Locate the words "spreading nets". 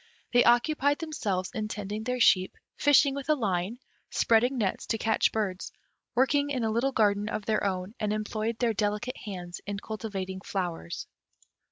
4.09-4.87